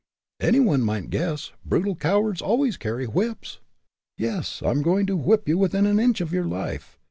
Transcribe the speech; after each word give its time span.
"Any 0.39 0.59
one 0.59 0.81
might 0.81 1.11
guess; 1.11 1.51
brutal 1.63 1.95
cowards 1.95 2.41
always 2.41 2.75
carry 2.75 3.05
whips!" 3.05 3.59
"Yes, 4.17 4.63
I'm 4.65 4.81
going 4.81 5.05
to 5.05 5.15
whip 5.15 5.47
you 5.47 5.59
within 5.59 5.85
an 5.85 5.99
inch 5.99 6.21
of 6.21 6.33
your 6.33 6.45
life. 6.45 6.97